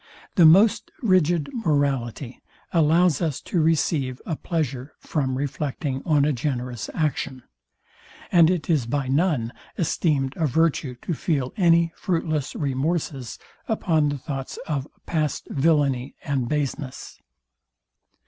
[0.33, 6.89] The most rigid morality allows us to receive a pleasure from reflecting on a generous
[6.95, 7.43] action;
[8.31, 13.37] and it is by none esteemed a virtue to feel any fruitless remorses
[13.67, 17.19] upon the thoughts of past villainy and baseness.